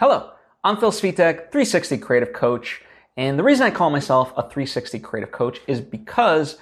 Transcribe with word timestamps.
Hello, 0.00 0.30
I'm 0.64 0.78
Phil 0.78 0.92
Svitek, 0.92 1.52
360 1.52 1.98
Creative 1.98 2.32
Coach. 2.32 2.80
And 3.18 3.38
the 3.38 3.42
reason 3.42 3.66
I 3.66 3.70
call 3.70 3.90
myself 3.90 4.32
a 4.34 4.40
360 4.40 4.98
Creative 5.00 5.30
Coach 5.30 5.60
is 5.66 5.82
because 5.82 6.56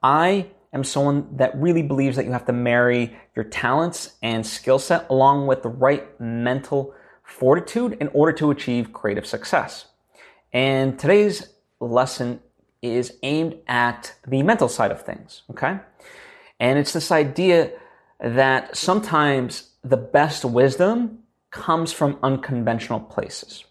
I 0.00 0.46
am 0.72 0.84
someone 0.84 1.26
that 1.38 1.60
really 1.60 1.82
believes 1.82 2.14
that 2.14 2.24
you 2.24 2.30
have 2.30 2.46
to 2.46 2.52
marry 2.52 3.16
your 3.34 3.46
talents 3.46 4.14
and 4.22 4.46
skill 4.46 4.78
set 4.78 5.10
along 5.10 5.48
with 5.48 5.64
the 5.64 5.70
right 5.70 6.08
mental 6.20 6.94
fortitude 7.24 7.98
in 8.00 8.06
order 8.14 8.32
to 8.34 8.52
achieve 8.52 8.92
creative 8.92 9.26
success. 9.26 9.86
And 10.52 10.96
today's 10.96 11.48
lesson 11.80 12.38
is 12.80 13.18
aimed 13.24 13.56
at 13.66 14.14
the 14.24 14.44
mental 14.44 14.68
side 14.68 14.92
of 14.92 15.02
things, 15.02 15.42
okay? 15.50 15.80
And 16.60 16.78
it's 16.78 16.92
this 16.92 17.10
idea 17.10 17.72
that 18.20 18.76
sometimes 18.76 19.70
the 19.82 19.96
best 19.96 20.44
wisdom 20.44 21.23
comes 21.54 21.92
from 21.92 22.18
unconventional 22.22 22.98
places. 22.98 23.64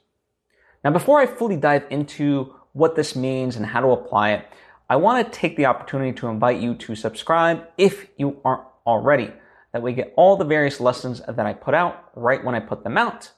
Now, 0.84 0.92
before 0.92 1.20
I 1.20 1.26
fully 1.26 1.58
dive 1.58 1.86
into 1.90 2.56
what 2.72 2.96
this 2.96 3.16
means 3.16 3.58
and 3.58 3.66
how 3.66 3.82
to 3.82 3.90
apply 3.90 4.32
it, 4.32 4.48
I 4.90 4.96
want 4.96 5.26
to 5.26 5.40
take 5.40 5.58
the 5.58 5.66
opportunity 5.66 6.14
to 6.14 6.28
invite 6.28 6.62
you 6.62 6.76
to 6.76 6.96
subscribe 6.96 7.68
if 7.78 8.08
you 8.18 8.40
aren't 8.46 8.64
already. 8.88 9.32
That 9.74 9.82
way, 9.82 9.94
get 9.94 10.14
all 10.16 10.38
the 10.38 10.46
various 10.46 10.80
lessons 10.80 11.22
that 11.28 11.46
I 11.46 11.54
put 11.54 11.74
out 11.74 12.12
right 12.16 12.44
when 12.44 12.56
I 12.56 12.62
put 12.62 12.84
them 12.84 12.98
out. 12.98 13.32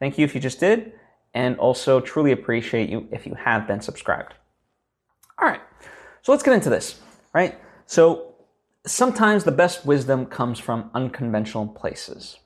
Thank 0.00 0.18
you 0.18 0.24
if 0.24 0.34
you 0.34 0.40
just 0.40 0.60
did, 0.60 0.92
and 1.32 1.58
also 1.58 2.00
truly 2.00 2.32
appreciate 2.32 2.90
you 2.90 3.08
if 3.10 3.26
you 3.26 3.34
have 3.34 3.66
been 3.66 3.80
subscribed. 3.80 4.34
All 5.40 5.48
right, 5.48 5.60
so 6.22 6.32
let's 6.32 6.42
get 6.42 6.54
into 6.54 6.70
this, 6.70 7.00
right? 7.32 7.58
So, 7.86 8.34
sometimes 8.86 9.44
the 9.44 9.52
best 9.52 9.86
wisdom 9.86 10.26
comes 10.26 10.58
from 10.58 10.90
unconventional 10.94 11.68
places. 11.68 12.38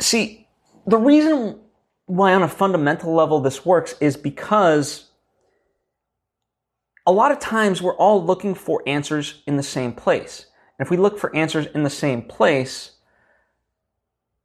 See, 0.00 0.48
the 0.86 0.98
reason 0.98 1.60
why, 2.06 2.34
on 2.34 2.42
a 2.42 2.48
fundamental 2.48 3.14
level, 3.14 3.40
this 3.40 3.64
works 3.64 3.94
is 4.00 4.16
because 4.16 5.10
a 7.06 7.12
lot 7.12 7.32
of 7.32 7.38
times 7.38 7.80
we're 7.80 7.96
all 7.96 8.24
looking 8.24 8.54
for 8.54 8.82
answers 8.86 9.42
in 9.46 9.56
the 9.56 9.62
same 9.62 9.92
place. 9.92 10.46
And 10.78 10.86
if 10.86 10.90
we 10.90 10.96
look 10.96 11.18
for 11.18 11.34
answers 11.36 11.66
in 11.74 11.82
the 11.82 11.90
same 11.90 12.22
place, 12.22 12.92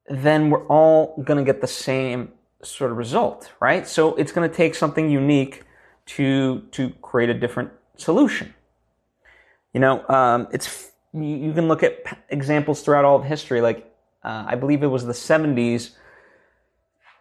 then 0.07 0.49
we're 0.49 0.67
all 0.67 1.21
going 1.23 1.37
to 1.37 1.43
get 1.43 1.61
the 1.61 1.67
same 1.67 2.31
sort 2.63 2.91
of 2.91 2.97
result, 2.97 3.51
right? 3.59 3.87
So 3.87 4.15
it's 4.15 4.31
going 4.31 4.49
to 4.49 4.55
take 4.55 4.75
something 4.75 5.09
unique 5.09 5.63
to 6.07 6.61
to 6.71 6.89
create 7.01 7.29
a 7.29 7.33
different 7.33 7.71
solution. 7.97 8.53
You 9.73 9.79
know, 9.79 10.07
um, 10.07 10.47
it's 10.51 10.91
you 11.13 11.53
can 11.53 11.67
look 11.67 11.83
at 11.83 12.19
examples 12.29 12.81
throughout 12.81 13.05
all 13.05 13.15
of 13.15 13.23
history. 13.23 13.61
Like 13.61 13.91
uh, 14.25 14.45
I 14.47 14.55
believe 14.55 14.81
it 14.81 14.87
was 14.87 15.05
the 15.05 15.13
'70s. 15.13 15.91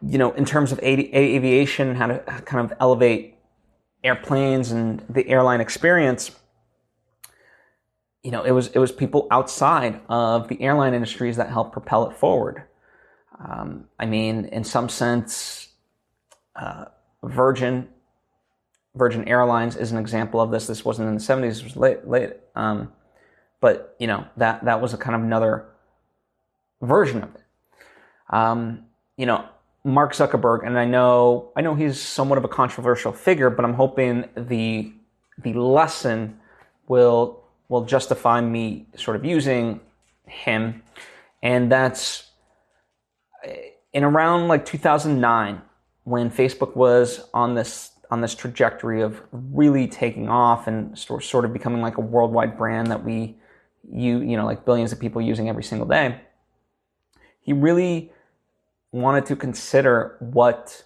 You 0.00 0.18
know, 0.18 0.32
in 0.32 0.44
terms 0.44 0.72
of 0.72 0.80
aviation, 0.80 1.94
how 1.94 2.08
to 2.08 2.18
kind 2.44 2.64
of 2.64 2.76
elevate 2.80 3.34
airplanes 4.02 4.70
and 4.70 5.04
the 5.08 5.26
airline 5.28 5.60
experience. 5.60 6.30
You 8.22 8.30
know, 8.30 8.42
it 8.42 8.52
was 8.52 8.68
it 8.68 8.78
was 8.78 8.90
people 8.90 9.26
outside 9.30 10.00
of 10.08 10.48
the 10.48 10.60
airline 10.62 10.94
industries 10.94 11.36
that 11.36 11.50
helped 11.50 11.72
propel 11.72 12.08
it 12.08 12.16
forward. 12.16 12.64
Um, 13.38 13.86
I 13.98 14.06
mean, 14.06 14.46
in 14.46 14.64
some 14.64 14.88
sense, 14.88 15.68
uh, 16.56 16.86
Virgin 17.22 17.88
Virgin 18.94 19.26
Airlines 19.28 19.76
is 19.76 19.92
an 19.92 19.98
example 19.98 20.40
of 20.40 20.50
this. 20.50 20.66
This 20.66 20.84
wasn't 20.84 21.08
in 21.08 21.14
the 21.14 21.20
70s; 21.20 21.58
it 21.58 21.64
was 21.64 21.76
late, 21.76 22.06
late. 22.06 22.32
Um, 22.54 22.92
but 23.60 23.96
you 23.98 24.06
know 24.06 24.26
that 24.36 24.64
that 24.64 24.80
was 24.80 24.94
a 24.94 24.96
kind 24.96 25.14
of 25.16 25.22
another 25.22 25.66
version 26.82 27.22
of 27.22 27.34
it. 27.34 27.42
Um, 28.30 28.84
you 29.16 29.26
know, 29.26 29.44
Mark 29.84 30.14
Zuckerberg, 30.14 30.66
and 30.66 30.78
I 30.78 30.84
know 30.84 31.52
I 31.56 31.60
know 31.60 31.74
he's 31.74 32.00
somewhat 32.00 32.38
of 32.38 32.44
a 32.44 32.48
controversial 32.48 33.12
figure, 33.12 33.50
but 33.50 33.64
I'm 33.64 33.74
hoping 33.74 34.24
the 34.36 34.92
the 35.38 35.52
lesson 35.52 36.38
will 36.88 37.44
will 37.68 37.84
justify 37.84 38.40
me 38.40 38.86
sort 38.96 39.16
of 39.16 39.24
using 39.24 39.80
him, 40.26 40.82
and 41.42 41.70
that's 41.70 42.30
in 43.92 44.04
around 44.04 44.48
like 44.48 44.64
2009 44.64 45.60
when 46.04 46.30
Facebook 46.30 46.74
was 46.76 47.28
on 47.34 47.54
this 47.54 47.92
on 48.10 48.20
this 48.20 48.34
trajectory 48.34 49.02
of 49.02 49.20
really 49.32 49.86
taking 49.86 50.28
off 50.28 50.66
and 50.66 50.96
sort 50.98 51.44
of 51.44 51.52
becoming 51.52 51.82
like 51.82 51.96
a 51.96 52.00
worldwide 52.00 52.56
brand 52.56 52.88
that 52.88 53.02
we 53.04 53.36
you 53.92 54.20
you 54.20 54.36
know 54.36 54.44
like 54.44 54.64
billions 54.64 54.92
of 54.92 55.00
people 55.00 55.20
using 55.20 55.48
every 55.48 55.62
single 55.62 55.86
day 55.86 56.20
he 57.44 57.52
really 57.52 58.10
wanted 58.90 59.26
to 59.26 59.36
consider 59.36 60.16
what 60.18 60.84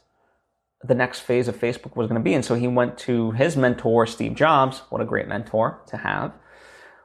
the 0.83 0.95
next 0.95 1.21
phase 1.21 1.49
of 1.49 1.57
Facebook 1.57 1.97
was 1.97 2.07
going 2.07 2.21
to 2.21 2.25
be 2.25 2.35
and 2.35 2.45
so 2.45 2.55
he 2.55 2.69
went 2.69 2.99
to 2.99 3.31
his 3.33 3.57
mentor 3.57 4.07
Steve 4.07 4.35
Jobs 4.35 4.83
what 4.91 5.01
a 5.01 5.05
great 5.05 5.27
mentor 5.27 5.81
to 5.87 5.97
have 5.97 6.33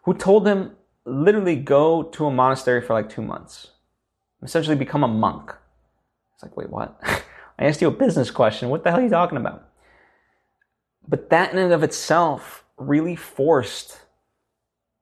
who 0.03 0.13
told 0.13 0.45
him 0.45 0.75
literally 1.05 1.55
go 1.55 2.03
to 2.03 2.25
a 2.25 2.31
monastery 2.31 2.81
for 2.81 2.93
like 2.93 3.09
2 3.09 3.21
months 3.21 3.69
essentially 4.43 4.75
become 4.75 5.03
a 5.03 5.07
monk 5.07 5.53
it's 6.33 6.43
like 6.43 6.57
wait 6.57 6.69
what 6.69 6.99
I 7.59 7.65
asked 7.65 7.81
you 7.81 7.87
a 7.87 7.91
business 7.91 8.29
question 8.29 8.69
what 8.69 8.83
the 8.83 8.91
hell 8.91 8.99
are 8.99 9.03
you 9.03 9.09
talking 9.09 9.37
about 9.37 9.69
but 11.07 11.29
that 11.29 11.51
in 11.51 11.57
and 11.57 11.73
of 11.73 11.83
itself 11.83 12.63
really 12.77 13.15
forced 13.15 13.99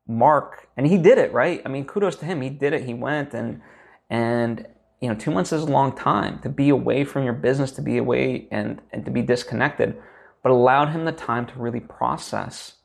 Mark, 0.08 0.68
and 0.76 0.88
he 0.88 0.98
did 0.98 1.18
it, 1.18 1.32
right? 1.32 1.62
I 1.66 1.70
mean, 1.70 1.86
kudos 1.86 2.16
to 2.18 2.26
him. 2.26 2.42
He 2.42 2.50
did 2.50 2.74
it. 2.74 2.84
He 2.84 2.94
went 2.94 3.34
and 3.34 3.62
and 4.12 4.68
you 5.00 5.10
know, 5.10 5.16
two 5.16 5.32
months 5.32 5.52
is 5.52 5.64
a 5.64 5.66
long 5.66 5.96
time 5.96 6.38
to 6.44 6.50
be 6.50 6.70
away 6.70 7.04
from 7.04 7.24
your 7.24 7.34
business, 7.34 7.72
to 7.72 7.82
be 7.82 7.98
away 7.98 8.48
and 8.52 8.80
and 8.92 9.04
to 9.06 9.10
be 9.10 9.24
disconnected, 9.24 9.98
but 10.44 10.52
allowed 10.52 10.90
him 10.90 11.06
the 11.06 11.12
time 11.12 11.48
to 11.48 11.60
really 11.60 11.80
process 11.80 12.76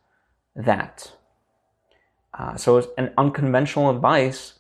that. 0.54 1.12
Uh, 2.32 2.56
so 2.56 2.72
it 2.72 2.76
was 2.76 2.86
an 2.97 3.12
unconventional 3.19 3.91
advice, 3.91 4.54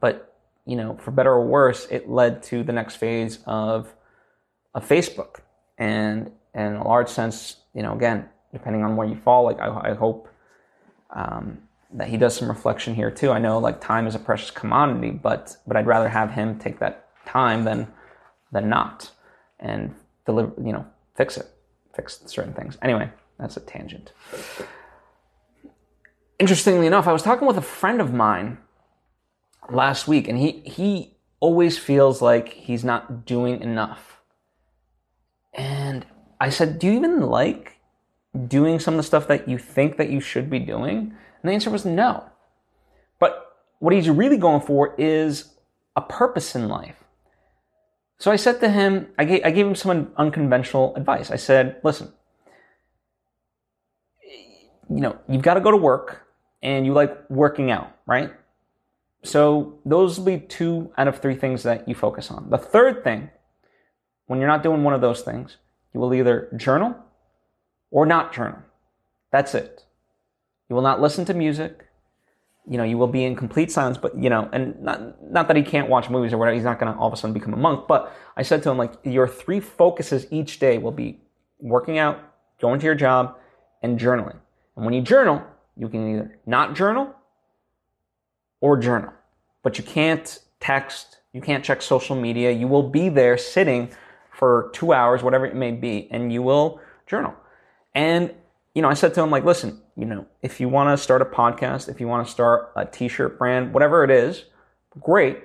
but 0.00 0.34
you 0.66 0.74
know, 0.74 0.96
for 0.96 1.10
better 1.12 1.32
or 1.32 1.46
worse, 1.46 1.86
it 1.90 2.08
led 2.08 2.42
to 2.44 2.64
the 2.64 2.72
next 2.72 2.96
phase 2.96 3.38
of 3.46 3.94
of 4.74 4.88
Facebook, 4.88 5.40
and 5.78 6.32
in 6.54 6.74
a 6.74 6.88
large 6.88 7.08
sense, 7.08 7.58
you 7.74 7.82
know, 7.82 7.94
again, 7.94 8.28
depending 8.52 8.82
on 8.82 8.96
where 8.96 9.06
you 9.06 9.16
fall, 9.16 9.44
like 9.44 9.60
I, 9.60 9.90
I 9.90 9.94
hope 9.94 10.28
um, 11.10 11.58
that 11.94 12.08
he 12.08 12.16
does 12.16 12.36
some 12.36 12.48
reflection 12.48 12.94
here 12.94 13.10
too. 13.10 13.30
I 13.30 13.38
know 13.38 13.58
like 13.58 13.80
time 13.80 14.06
is 14.06 14.14
a 14.14 14.18
precious 14.18 14.50
commodity, 14.50 15.10
but 15.10 15.56
but 15.66 15.76
I'd 15.76 15.86
rather 15.86 16.08
have 16.08 16.32
him 16.32 16.58
take 16.58 16.80
that 16.80 17.08
time 17.24 17.64
than 17.64 17.88
than 18.52 18.68
not 18.68 19.10
and 19.60 19.94
deliver, 20.26 20.52
you 20.62 20.72
know, 20.72 20.86
fix 21.16 21.36
it, 21.36 21.46
fix 21.94 22.20
certain 22.26 22.52
things. 22.52 22.76
Anyway, 22.82 23.10
that's 23.38 23.56
a 23.56 23.60
tangent. 23.60 24.12
Interestingly 26.38 26.86
enough, 26.86 27.06
I 27.06 27.12
was 27.12 27.22
talking 27.22 27.46
with 27.46 27.56
a 27.56 27.62
friend 27.62 28.00
of 28.00 28.12
mine 28.12 28.58
last 29.70 30.08
week, 30.08 30.28
and 30.28 30.38
he 30.38 30.62
he 30.64 31.16
always 31.40 31.78
feels 31.78 32.20
like 32.20 32.48
he's 32.48 32.84
not 32.84 33.24
doing 33.24 33.60
enough. 33.62 34.20
And 35.52 36.04
I 36.40 36.48
said, 36.48 36.78
Do 36.78 36.88
you 36.88 36.94
even 36.94 37.20
like 37.20 37.78
doing 38.48 38.80
some 38.80 38.94
of 38.94 38.98
the 38.98 39.04
stuff 39.04 39.28
that 39.28 39.48
you 39.48 39.58
think 39.58 39.96
that 39.96 40.10
you 40.10 40.20
should 40.20 40.50
be 40.50 40.58
doing? 40.58 41.14
And 41.44 41.50
the 41.50 41.54
answer 41.54 41.68
was 41.68 41.84
no. 41.84 42.24
But 43.18 43.54
what 43.78 43.92
he's 43.92 44.08
really 44.08 44.38
going 44.38 44.62
for 44.62 44.94
is 44.96 45.50
a 45.94 46.00
purpose 46.00 46.54
in 46.54 46.68
life. 46.68 46.96
So 48.18 48.30
I 48.30 48.36
said 48.36 48.60
to 48.60 48.70
him, 48.70 49.08
I 49.18 49.26
gave, 49.26 49.42
I 49.44 49.50
gave 49.50 49.66
him 49.66 49.74
some 49.74 50.12
unconventional 50.16 50.96
advice. 50.96 51.30
I 51.30 51.36
said, 51.36 51.82
listen, 51.84 52.10
you 54.88 55.00
know, 55.00 55.18
you've 55.28 55.42
got 55.42 55.54
to 55.54 55.60
go 55.60 55.70
to 55.70 55.76
work 55.76 56.26
and 56.62 56.86
you 56.86 56.94
like 56.94 57.28
working 57.28 57.70
out, 57.70 57.94
right? 58.06 58.32
So 59.22 59.80
those 59.84 60.18
will 60.18 60.24
be 60.24 60.38
two 60.38 60.94
out 60.96 61.08
of 61.08 61.18
three 61.18 61.34
things 61.34 61.62
that 61.64 61.86
you 61.86 61.94
focus 61.94 62.30
on. 62.30 62.48
The 62.48 62.56
third 62.56 63.04
thing, 63.04 63.28
when 64.28 64.38
you're 64.38 64.48
not 64.48 64.62
doing 64.62 64.82
one 64.82 64.94
of 64.94 65.02
those 65.02 65.20
things, 65.20 65.58
you 65.92 66.00
will 66.00 66.14
either 66.14 66.48
journal 66.56 66.96
or 67.90 68.06
not 68.06 68.32
journal. 68.32 68.60
That's 69.30 69.54
it. 69.54 69.83
You 70.68 70.74
will 70.74 70.82
not 70.82 71.00
listen 71.00 71.24
to 71.26 71.34
music. 71.34 71.86
You 72.66 72.78
know, 72.78 72.84
you 72.84 72.96
will 72.96 73.08
be 73.08 73.24
in 73.24 73.36
complete 73.36 73.70
silence, 73.70 73.98
but 73.98 74.16
you 74.16 74.30
know, 74.30 74.48
and 74.52 74.80
not, 74.80 75.22
not 75.22 75.48
that 75.48 75.56
he 75.56 75.62
can't 75.62 75.90
watch 75.90 76.08
movies 76.08 76.32
or 76.32 76.38
whatever, 76.38 76.54
he's 76.54 76.64
not 76.64 76.78
gonna 76.78 76.96
all 76.98 77.08
of 77.08 77.12
a 77.12 77.16
sudden 77.16 77.34
become 77.34 77.52
a 77.52 77.58
monk, 77.58 77.86
but 77.86 78.10
I 78.36 78.42
said 78.42 78.62
to 78.62 78.70
him, 78.70 78.78
like, 78.78 78.94
your 79.04 79.28
three 79.28 79.60
focuses 79.60 80.26
each 80.30 80.58
day 80.58 80.78
will 80.78 80.90
be 80.90 81.20
working 81.58 81.98
out, 81.98 82.20
going 82.60 82.80
to 82.80 82.86
your 82.86 82.94
job, 82.94 83.36
and 83.82 83.98
journaling. 84.00 84.38
And 84.76 84.84
when 84.84 84.94
you 84.94 85.02
journal, 85.02 85.42
you 85.76 85.88
can 85.88 86.10
either 86.10 86.38
not 86.46 86.74
journal 86.74 87.14
or 88.60 88.78
journal. 88.78 89.12
But 89.62 89.76
you 89.76 89.84
can't 89.84 90.38
text, 90.58 91.18
you 91.32 91.42
can't 91.42 91.62
check 91.62 91.82
social 91.82 92.16
media. 92.16 92.50
You 92.50 92.66
will 92.66 92.88
be 92.88 93.10
there 93.10 93.36
sitting 93.36 93.90
for 94.32 94.70
two 94.72 94.92
hours, 94.94 95.22
whatever 95.22 95.44
it 95.46 95.54
may 95.54 95.70
be, 95.70 96.08
and 96.10 96.32
you 96.32 96.42
will 96.42 96.80
journal. 97.06 97.34
And, 97.94 98.34
you 98.74 98.82
know, 98.82 98.88
I 98.88 98.94
said 98.94 99.14
to 99.14 99.22
him, 99.22 99.30
like, 99.30 99.44
listen, 99.44 99.80
you 99.96 100.04
know, 100.04 100.26
if 100.42 100.60
you 100.60 100.68
want 100.68 100.96
to 100.96 101.02
start 101.02 101.22
a 101.22 101.24
podcast, 101.24 101.88
if 101.88 102.00
you 102.00 102.08
want 102.08 102.26
to 102.26 102.32
start 102.32 102.72
a 102.76 102.84
t 102.84 103.08
shirt 103.08 103.38
brand, 103.38 103.72
whatever 103.72 104.02
it 104.02 104.10
is, 104.10 104.44
great. 105.00 105.44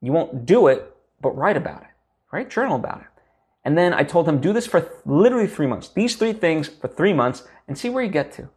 You 0.00 0.12
won't 0.12 0.44
do 0.44 0.68
it, 0.68 0.94
but 1.20 1.36
write 1.36 1.56
about 1.56 1.82
it, 1.82 1.88
right? 2.30 2.48
Journal 2.48 2.76
about 2.76 3.00
it. 3.00 3.06
And 3.64 3.76
then 3.76 3.92
I 3.92 4.02
told 4.02 4.28
him, 4.28 4.40
do 4.40 4.52
this 4.52 4.66
for 4.66 4.80
th- 4.80 4.92
literally 5.04 5.46
three 5.46 5.66
months. 5.66 5.88
These 5.88 6.16
three 6.16 6.32
things 6.32 6.68
for 6.68 6.88
three 6.88 7.12
months 7.12 7.44
and 7.66 7.76
see 7.76 7.88
where 7.88 8.04
you 8.04 8.10
get 8.10 8.32
to. 8.32 8.48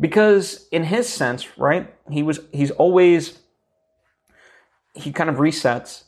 Because 0.00 0.68
in 0.72 0.84
his 0.84 1.08
sense, 1.08 1.58
right, 1.58 1.92
he 2.10 2.22
was, 2.22 2.40
he's 2.52 2.70
always, 2.72 3.38
he 4.94 5.12
kind 5.12 5.28
of 5.28 5.36
resets, 5.36 6.04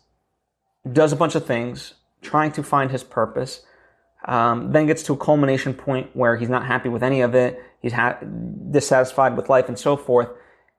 does 0.91 1.13
a 1.13 1.17
bunch 1.17 1.35
of 1.35 1.47
things, 1.47 1.95
trying 2.23 2.53
to 2.53 2.63
find 2.63 2.91
his 2.91 3.05
purpose, 3.05 3.63
um, 4.27 4.73
then 4.73 4.87
gets 4.87 5.03
to 5.05 5.13
a 5.13 5.17
culmination 5.17 5.75
point 5.75 6.11
where 6.15 6.37
he's 6.37 6.49
not 6.49 6.65
happy 6.67 6.89
with 6.89 7.03
any 7.03 7.21
of 7.21 7.35
it. 7.35 7.63
He's 7.81 7.93
ha- 7.93 8.19
dissatisfied 8.71 9.37
with 9.37 9.49
life 9.49 9.69
and 9.69 9.79
so 9.79 9.97
forth. 9.97 10.29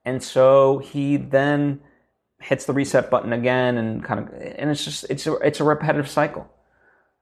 And 0.03 0.21
so 0.21 0.79
he 0.79 1.17
then 1.17 1.81
hits 2.39 2.65
the 2.65 2.73
reset 2.73 3.09
button 3.09 3.33
again 3.33 3.77
and 3.77 4.03
kind 4.03 4.19
of, 4.19 4.33
and 4.33 4.69
it's 4.69 4.83
just, 4.83 5.05
it's 5.09 5.25
a, 5.27 5.33
it's 5.37 5.59
a 5.59 5.63
repetitive 5.63 6.09
cycle. 6.09 6.47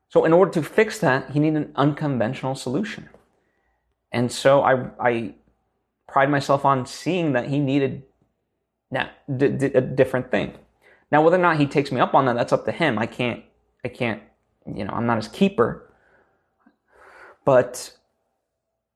So 0.09 0.25
in 0.25 0.33
order 0.33 0.51
to 0.51 0.63
fix 0.63 0.99
that, 0.99 1.31
he 1.31 1.39
needed 1.39 1.57
an 1.57 1.71
unconventional 1.75 2.55
solution. 2.55 3.09
And 4.11 4.31
so 4.31 4.61
I, 4.61 4.89
I 4.99 5.35
pride 6.07 6.29
myself 6.29 6.65
on 6.65 6.85
seeing 6.85 7.33
that 7.33 7.47
he 7.47 7.59
needed 7.59 8.03
now, 8.91 9.09
d- 9.35 9.49
d- 9.49 9.65
a 9.73 9.81
different 9.81 10.29
thing. 10.29 10.53
Now, 11.11 11.23
whether 11.23 11.37
or 11.37 11.41
not 11.41 11.57
he 11.57 11.65
takes 11.65 11.91
me 11.91 11.99
up 11.99 12.13
on 12.13 12.25
that, 12.25 12.35
that's 12.35 12.53
up 12.53 12.65
to 12.65 12.71
him. 12.71 12.99
I 12.99 13.07
can't, 13.07 13.43
I 13.83 13.87
can't, 13.87 14.21
you 14.67 14.85
know, 14.85 14.93
I'm 14.93 15.05
not 15.05 15.17
his 15.17 15.27
keeper. 15.27 15.89
But, 17.45 17.93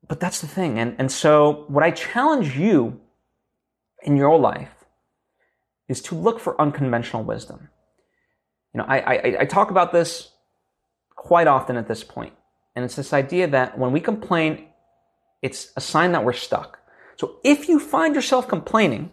but 0.08 0.20
that's 0.20 0.42
the 0.42 0.48
thing. 0.48 0.80
And, 0.80 0.96
and 0.98 1.12
so 1.12 1.66
what 1.68 1.84
I 1.84 1.92
challenge 1.92 2.58
you 2.58 3.00
in 4.04 4.18
your 4.18 4.40
life 4.40 4.74
is 5.88 6.02
to 6.04 6.16
look 6.16 6.40
for 6.40 6.60
unconventional 6.62 7.24
wisdom. 7.24 7.70
You 8.74 8.80
know, 8.80 8.86
I, 8.88 9.00
I, 9.00 9.38
I 9.42 9.46
talk 9.46 9.72
about 9.72 9.92
this 9.92 10.32
quite 11.16 11.48
often 11.48 11.78
at 11.78 11.88
this 11.88 12.04
point, 12.04 12.34
and 12.76 12.86
it's 12.86 12.96
this 12.96 13.14
idea 13.14 13.48
that 13.48 13.78
when 13.78 13.92
we 13.92 14.00
complain, 14.00 14.68
it's 15.42 15.72
a 15.76 15.82
sign 15.82 16.12
that 16.12 16.24
we're 16.24 16.34
stuck. 16.34 16.80
So 17.16 17.38
if 17.44 17.68
you 17.68 17.80
find 17.80 18.16
yourself 18.16 18.48
complaining, 18.48 19.12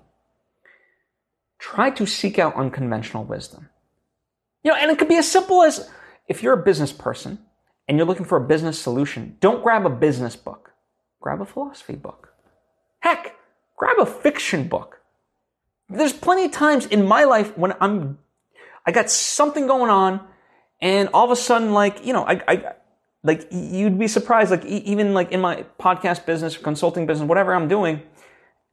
try 1.58 1.90
to 1.90 2.06
seek 2.06 2.38
out 2.38 2.54
unconventional 2.56 3.24
wisdom. 3.24 3.70
You 4.62 4.70
know, 4.70 4.76
and 4.76 4.90
it 4.90 4.98
could 4.98 5.08
be 5.08 5.16
as 5.16 5.30
simple 5.30 5.62
as 5.62 5.90
if 6.28 6.42
you're 6.42 6.54
a 6.54 6.62
business 6.62 6.92
person 6.92 7.38
and 7.86 7.98
you're 7.98 8.06
looking 8.06 8.26
for 8.26 8.38
a 8.38 8.46
business 8.46 8.78
solution, 8.78 9.36
don't 9.40 9.62
grab 9.62 9.84
a 9.86 9.90
business 9.90 10.36
book. 10.36 10.72
Grab 11.20 11.40
a 11.40 11.46
philosophy 11.46 11.94
book. 11.96 12.34
Heck, 13.00 13.36
grab 13.76 13.98
a 13.98 14.06
fiction 14.06 14.68
book. 14.68 15.00
There's 15.88 16.12
plenty 16.12 16.46
of 16.46 16.52
times 16.52 16.86
in 16.86 17.06
my 17.06 17.24
life 17.24 17.56
when 17.56 17.74
I'm, 17.80 18.18
I 18.86 18.92
got 18.92 19.10
something 19.10 19.66
going 19.66 19.90
on 19.90 20.26
and 20.80 21.08
all 21.14 21.24
of 21.24 21.30
a 21.30 21.36
sudden, 21.36 21.72
like, 21.72 22.04
you 22.04 22.12
know, 22.12 22.24
I, 22.24 22.40
I, 22.48 22.72
like, 23.22 23.48
you'd 23.50 23.98
be 23.98 24.08
surprised, 24.08 24.50
like, 24.50 24.64
even 24.66 25.14
like 25.14 25.32
in 25.32 25.40
my 25.40 25.64
podcast 25.80 26.26
business, 26.26 26.56
consulting 26.56 27.06
business, 27.06 27.26
whatever 27.26 27.54
I'm 27.54 27.68
doing, 27.68 28.02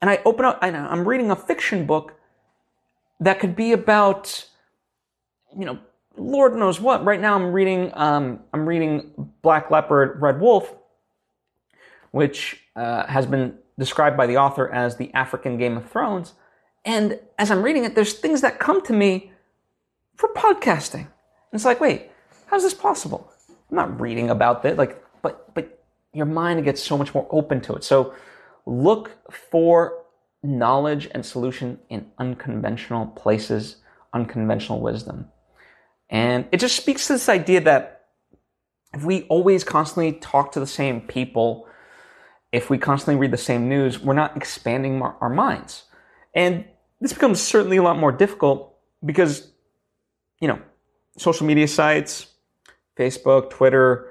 and 0.02 0.10
I 0.10 0.20
open 0.26 0.46
up, 0.46 0.60
and 0.62 0.76
I'm 0.76 1.08
reading 1.08 1.32
a 1.32 1.36
fiction 1.36 1.86
book 1.86 2.16
that 3.20 3.40
could 3.40 3.56
be 3.56 3.72
about, 3.72 4.46
you 5.58 5.64
know, 5.64 5.80
Lord 6.22 6.56
knows 6.56 6.80
what. 6.80 7.04
Right 7.04 7.20
now, 7.20 7.36
I'm 7.36 7.52
reading, 7.52 7.92
um, 7.96 8.42
I'm 8.54 8.68
reading 8.68 9.12
Black 9.42 9.72
Leopard, 9.72 10.22
Red 10.22 10.40
Wolf, 10.40 10.74
which 12.12 12.62
uh, 12.76 13.08
has 13.08 13.26
been 13.26 13.58
described 13.80 14.16
by 14.16 14.28
the 14.28 14.38
author 14.38 14.70
as 14.70 14.98
the 14.98 15.12
African 15.14 15.58
Game 15.58 15.78
of 15.78 15.90
Thrones. 15.90 16.34
And 16.86 17.20
as 17.40 17.50
I'm 17.50 17.64
reading 17.64 17.86
it, 17.86 17.96
there's 17.96 18.14
things 18.14 18.42
that 18.42 18.60
come 18.60 18.82
to 18.86 18.94
me 18.94 19.32
for 20.16 20.30
podcasting. 20.34 21.08
It's 21.52 21.66
like, 21.66 21.80
wait, 21.80 22.12
how's 22.46 22.64
this 22.64 22.74
possible? 22.74 23.32
I'm 23.70 23.76
not 23.76 24.00
reading 24.00 24.30
about 24.30 24.62
this. 24.64 24.78
Like, 24.78 25.04
but 25.22 25.54
but 25.54 25.84
your 26.14 26.26
mind 26.26 26.64
gets 26.64 26.84
so 26.84 26.98
much 26.98 27.14
more 27.14 27.28
open 27.32 27.62
to 27.62 27.74
it. 27.74 27.84
So 27.84 28.14
look 28.66 29.12
for 29.32 30.04
knowledge 30.44 31.10
and 31.12 31.26
solution 31.26 31.80
in 31.90 32.12
unconventional 32.18 33.08
places, 33.08 33.78
unconventional 34.14 34.82
wisdom. 34.82 35.28
And 36.12 36.46
it 36.52 36.60
just 36.60 36.76
speaks 36.76 37.08
to 37.08 37.14
this 37.14 37.30
idea 37.30 37.62
that 37.62 38.02
if 38.94 39.04
we 39.06 39.24
always 39.24 39.64
constantly 39.64 40.12
talk 40.12 40.52
to 40.52 40.60
the 40.60 40.68
same 40.68 41.02
people, 41.02 41.66
if 42.52 42.70
we 42.70 42.78
constantly 42.78 43.16
read 43.16 43.32
the 43.32 43.38
same 43.38 43.70
news, 43.70 44.00
we're 44.00 44.14
not 44.14 44.36
expanding 44.36 45.02
our, 45.02 45.16
our 45.22 45.30
minds. 45.30 45.86
And 46.36 46.66
this 47.00 47.14
becomes 47.14 47.42
certainly 47.42 47.78
a 47.78 47.84
lot 47.84 47.98
more 47.98 48.12
difficult 48.12 48.76
because, 49.04 49.52
you 50.42 50.50
know, 50.50 50.60
social 51.18 51.48
media 51.48 51.68
sites, 51.68 52.28
Facebook, 52.98 53.50
Twitter, 53.50 54.10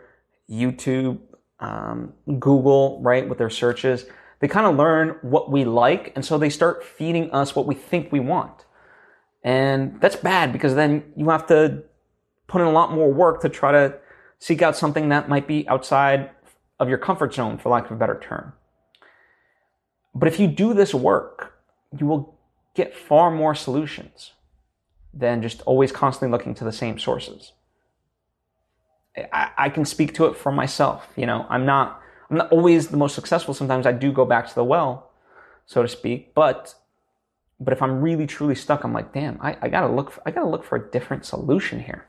YouTube, 0.50 1.18
um, 1.60 2.14
Google, 2.38 3.00
right, 3.02 3.28
with 3.28 3.36
their 3.36 3.50
searches, 3.50 4.06
they 4.40 4.48
kind 4.48 4.66
of 4.66 4.76
learn 4.76 5.16
what 5.20 5.50
we 5.50 5.64
like, 5.66 6.12
and 6.16 6.24
so 6.24 6.38
they 6.38 6.48
start 6.48 6.82
feeding 6.82 7.30
us 7.30 7.54
what 7.54 7.66
we 7.66 7.74
think 7.74 8.10
we 8.10 8.20
want. 8.20 8.64
And 9.44 10.00
that's 10.00 10.16
bad 10.16 10.52
because 10.52 10.74
then 10.74 11.12
you 11.14 11.28
have 11.28 11.46
to 11.48 11.84
put 12.50 12.60
in 12.60 12.66
a 12.66 12.72
lot 12.72 12.92
more 12.92 13.12
work 13.12 13.40
to 13.42 13.48
try 13.48 13.70
to 13.70 13.96
seek 14.40 14.60
out 14.60 14.76
something 14.76 15.08
that 15.08 15.28
might 15.28 15.46
be 15.46 15.66
outside 15.68 16.30
of 16.80 16.88
your 16.88 16.98
comfort 16.98 17.32
zone, 17.32 17.58
for 17.58 17.68
lack 17.68 17.84
of 17.86 17.92
a 17.92 17.94
better 17.94 18.18
term. 18.20 18.52
But 20.14 20.26
if 20.26 20.40
you 20.40 20.48
do 20.48 20.74
this 20.74 20.92
work, 20.92 21.54
you 21.96 22.06
will 22.06 22.36
get 22.74 22.96
far 22.96 23.30
more 23.30 23.54
solutions 23.54 24.32
than 25.14 25.42
just 25.42 25.60
always 25.62 25.92
constantly 25.92 26.36
looking 26.36 26.54
to 26.54 26.64
the 26.64 26.72
same 26.72 26.98
sources. 26.98 27.52
I, 29.32 29.50
I, 29.58 29.68
can 29.68 29.84
speak 29.84 30.14
to 30.14 30.26
it 30.26 30.36
for 30.36 30.52
myself. 30.52 31.08
You 31.16 31.26
know, 31.26 31.46
I'm 31.48 31.66
not 31.66 32.00
I'm 32.30 32.36
not 32.36 32.50
always 32.52 32.88
the 32.88 32.96
most 32.96 33.14
successful. 33.14 33.54
Sometimes 33.54 33.86
I 33.86 33.92
do 33.92 34.12
go 34.12 34.24
back 34.24 34.48
to 34.48 34.54
the 34.54 34.64
well, 34.64 35.10
so 35.66 35.82
to 35.82 35.88
speak. 35.88 36.32
But 36.34 36.74
but 37.58 37.72
if 37.72 37.82
I'm 37.82 38.00
really 38.00 38.26
truly 38.26 38.54
stuck, 38.54 38.84
I'm 38.84 38.92
like, 38.92 39.12
damn, 39.12 39.38
I, 39.40 39.56
I 39.60 39.68
gotta 39.68 39.92
look 39.92 40.12
for, 40.12 40.22
I 40.24 40.30
gotta 40.30 40.48
look 40.48 40.64
for 40.64 40.76
a 40.76 40.90
different 40.90 41.24
solution 41.24 41.80
here. 41.80 42.06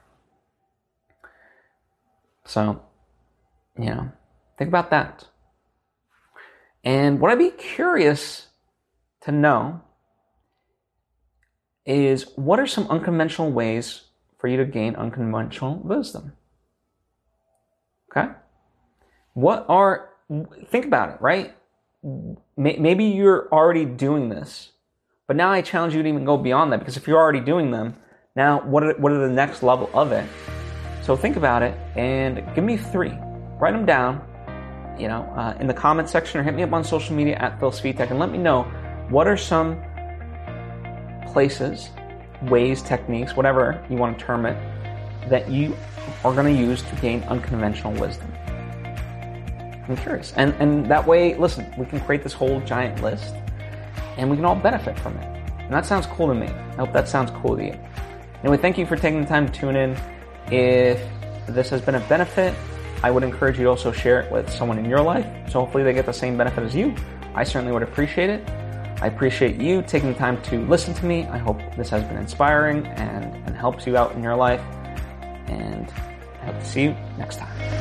So, 2.45 2.81
you 3.77 3.85
know, 3.85 4.11
think 4.57 4.67
about 4.67 4.89
that. 4.91 5.27
And 6.83 7.19
what 7.19 7.31
I'd 7.31 7.37
be 7.37 7.51
curious 7.51 8.47
to 9.21 9.31
know 9.31 9.81
is 11.85 12.25
what 12.35 12.59
are 12.59 12.67
some 12.67 12.87
unconventional 12.87 13.51
ways 13.51 14.01
for 14.39 14.47
you 14.47 14.57
to 14.57 14.65
gain 14.65 14.95
unconventional 14.95 15.75
wisdom? 15.83 16.33
Okay? 18.11 18.31
What 19.33 19.65
are, 19.69 20.09
think 20.67 20.85
about 20.85 21.09
it, 21.09 21.21
right? 21.21 21.55
Maybe 22.57 23.05
you're 23.05 23.47
already 23.51 23.85
doing 23.85 24.29
this, 24.29 24.71
but 25.27 25.35
now 25.35 25.51
I 25.51 25.61
challenge 25.61 25.93
you 25.93 26.01
to 26.01 26.09
even 26.09 26.25
go 26.25 26.37
beyond 26.37 26.73
that 26.73 26.79
because 26.79 26.97
if 26.97 27.07
you're 27.07 27.19
already 27.19 27.39
doing 27.39 27.71
them, 27.71 27.95
now 28.35 28.61
what 28.61 28.83
are, 28.83 28.93
what 28.97 29.11
are 29.11 29.27
the 29.27 29.33
next 29.33 29.61
level 29.61 29.89
of 29.93 30.11
it? 30.11 30.27
So 31.01 31.15
think 31.15 31.35
about 31.35 31.63
it 31.63 31.77
and 31.95 32.43
give 32.53 32.63
me 32.63 32.77
three. 32.77 33.13
Write 33.59 33.71
them 33.71 33.85
down, 33.85 34.21
you 34.99 35.07
know, 35.07 35.23
uh, 35.35 35.55
in 35.59 35.67
the 35.67 35.73
comment 35.73 36.09
section 36.09 36.39
or 36.39 36.43
hit 36.43 36.53
me 36.53 36.63
up 36.63 36.73
on 36.73 36.83
social 36.83 37.15
media 37.15 37.35
at 37.37 37.59
Phil 37.59 37.71
Svitek 37.71 38.11
and 38.11 38.19
let 38.19 38.31
me 38.31 38.37
know 38.37 38.63
what 39.09 39.27
are 39.27 39.37
some 39.37 39.81
places, 41.31 41.89
ways, 42.43 42.81
techniques, 42.81 43.35
whatever 43.35 43.83
you 43.89 43.97
want 43.97 44.17
to 44.17 44.25
term 44.25 44.45
it, 44.45 44.57
that 45.29 45.49
you 45.49 45.75
are 46.23 46.33
going 46.33 46.55
to 46.55 46.61
use 46.61 46.81
to 46.83 46.95
gain 46.97 47.23
unconventional 47.23 47.93
wisdom. 47.93 48.31
I'm 49.87 49.97
curious. 49.97 50.33
And, 50.35 50.53
and 50.59 50.85
that 50.85 51.05
way, 51.05 51.35
listen, 51.35 51.73
we 51.77 51.85
can 51.85 51.99
create 51.99 52.23
this 52.23 52.33
whole 52.33 52.61
giant 52.61 53.01
list 53.01 53.33
and 54.17 54.29
we 54.29 54.35
can 54.35 54.45
all 54.45 54.55
benefit 54.55 54.97
from 54.99 55.17
it. 55.17 55.25
And 55.59 55.73
that 55.73 55.85
sounds 55.85 56.05
cool 56.05 56.27
to 56.27 56.33
me. 56.33 56.47
I 56.47 56.75
hope 56.75 56.93
that 56.93 57.07
sounds 57.07 57.31
cool 57.41 57.57
to 57.57 57.63
you. 57.63 57.79
Anyway, 58.43 58.57
thank 58.57 58.77
you 58.77 58.85
for 58.85 58.95
taking 58.95 59.21
the 59.21 59.27
time 59.27 59.47
to 59.47 59.51
tune 59.51 59.75
in. 59.75 59.97
If 60.47 61.01
this 61.47 61.69
has 61.69 61.81
been 61.81 61.95
a 61.95 61.99
benefit, 62.01 62.55
I 63.03 63.11
would 63.11 63.23
encourage 63.23 63.57
you 63.57 63.65
to 63.65 63.69
also 63.69 63.91
share 63.91 64.21
it 64.21 64.31
with 64.31 64.49
someone 64.49 64.77
in 64.77 64.85
your 64.85 65.01
life. 65.01 65.25
So 65.51 65.59
hopefully 65.59 65.83
they 65.83 65.93
get 65.93 66.05
the 66.05 66.13
same 66.13 66.37
benefit 66.37 66.63
as 66.63 66.75
you. 66.75 66.95
I 67.33 67.43
certainly 67.43 67.73
would 67.73 67.83
appreciate 67.83 68.29
it. 68.29 68.47
I 69.01 69.07
appreciate 69.07 69.55
you 69.55 69.81
taking 69.81 70.13
the 70.13 70.19
time 70.19 70.41
to 70.43 70.63
listen 70.67 70.93
to 70.93 71.05
me. 71.05 71.25
I 71.25 71.39
hope 71.39 71.59
this 71.75 71.89
has 71.89 72.03
been 72.03 72.17
inspiring 72.17 72.85
and, 72.85 73.35
and 73.47 73.55
helps 73.55 73.87
you 73.87 73.97
out 73.97 74.13
in 74.13 74.21
your 74.21 74.35
life. 74.35 74.61
And 75.47 75.91
I 76.41 76.45
hope 76.45 76.59
to 76.59 76.65
see 76.65 76.83
you 76.83 76.95
next 77.17 77.37
time. 77.37 77.80